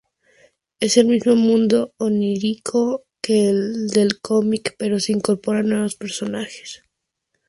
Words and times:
Es 0.79 0.97
el 0.97 1.05
mismo 1.05 1.35
mundo 1.35 1.93
onírico 1.99 3.03
que 3.21 3.49
el 3.51 3.87
del 3.89 4.19
cómic, 4.19 4.73
pero 4.79 4.99
se 4.99 5.11
incorporan 5.11 5.69
nuevos 5.69 5.93
personajes. 5.93 6.81